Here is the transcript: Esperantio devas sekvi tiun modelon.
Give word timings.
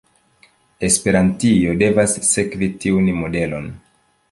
Esperantio 0.87 1.77
devas 1.83 2.17
sekvi 2.31 2.71
tiun 2.87 3.13
modelon. 3.21 3.71